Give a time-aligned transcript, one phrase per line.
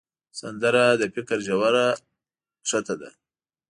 [0.39, 1.87] سندره د فکر ژوره
[2.69, 3.09] ښکته ده